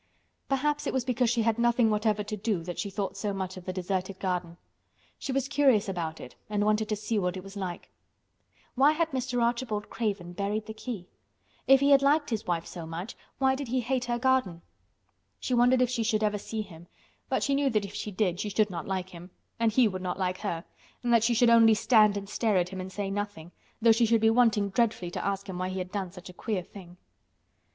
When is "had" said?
1.43-1.59, 8.93-9.11, 11.91-12.01, 25.77-25.91